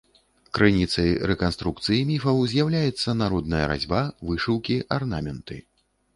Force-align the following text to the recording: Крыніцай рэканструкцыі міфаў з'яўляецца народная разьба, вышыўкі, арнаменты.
Крыніцай 0.57 1.11
рэканструкцыі 1.31 1.99
міфаў 2.13 2.39
з'яўляецца 2.55 3.15
народная 3.21 3.61
разьба, 3.75 4.01
вышыўкі, 4.33 4.81
арнаменты. 4.99 5.55